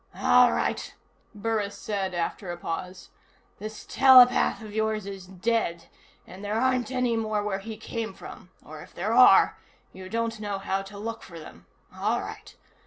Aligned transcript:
"All 0.15 0.51
right," 0.51 0.95
Burris 1.35 1.77
said 1.77 2.15
after 2.15 2.49
a 2.51 2.57
pause. 2.57 3.11
"This 3.59 3.85
telepath 3.85 4.63
of 4.63 4.73
yours 4.73 5.05
is 5.05 5.27
dead, 5.27 5.89
and 6.25 6.43
there 6.43 6.59
aren't 6.59 6.89
any 6.89 7.15
more 7.15 7.43
where 7.43 7.59
he 7.59 7.77
came 7.77 8.15
from. 8.15 8.49
Or 8.65 8.81
if 8.81 8.95
there 8.95 9.13
are, 9.13 9.59
you 9.93 10.09
don't 10.09 10.39
know 10.39 10.57
how 10.57 10.81
to 10.81 10.97
look 10.97 11.21
for 11.21 11.37
them. 11.37 11.67
All 11.95 12.19
right. 12.19 12.55